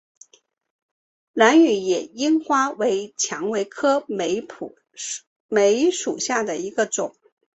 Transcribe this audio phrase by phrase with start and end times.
[1.33, 7.15] 兰屿野樱花为蔷薇科梅属下的一个种。